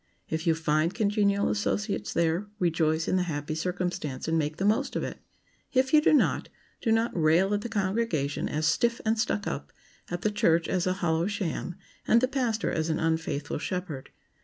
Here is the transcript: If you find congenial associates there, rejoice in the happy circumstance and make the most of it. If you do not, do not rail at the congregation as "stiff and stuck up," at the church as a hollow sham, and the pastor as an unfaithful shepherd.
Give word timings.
If 0.29 0.47
you 0.47 0.55
find 0.55 0.95
congenial 0.95 1.47
associates 1.49 2.11
there, 2.11 2.47
rejoice 2.57 3.07
in 3.07 3.17
the 3.17 3.21
happy 3.29 3.53
circumstance 3.53 4.27
and 4.27 4.35
make 4.35 4.57
the 4.57 4.65
most 4.65 4.95
of 4.95 5.03
it. 5.03 5.19
If 5.73 5.93
you 5.93 6.01
do 6.01 6.11
not, 6.11 6.49
do 6.81 6.91
not 6.91 7.15
rail 7.15 7.53
at 7.53 7.61
the 7.61 7.69
congregation 7.69 8.49
as 8.49 8.65
"stiff 8.65 8.99
and 9.05 9.19
stuck 9.19 9.45
up," 9.45 9.71
at 10.09 10.23
the 10.23 10.31
church 10.31 10.67
as 10.67 10.87
a 10.87 10.93
hollow 11.05 11.27
sham, 11.27 11.75
and 12.07 12.19
the 12.19 12.27
pastor 12.27 12.71
as 12.71 12.89
an 12.89 12.97
unfaithful 12.99 13.59
shepherd. 13.59 14.09